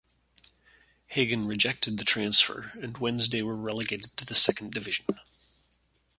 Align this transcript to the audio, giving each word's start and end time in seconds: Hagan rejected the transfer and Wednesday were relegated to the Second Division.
Hagan 1.09 1.45
rejected 1.45 1.99
the 1.99 2.03
transfer 2.03 2.71
and 2.81 2.97
Wednesday 2.97 3.43
were 3.43 3.55
relegated 3.55 4.17
to 4.17 4.25
the 4.25 4.33
Second 4.33 4.73
Division. 4.73 5.05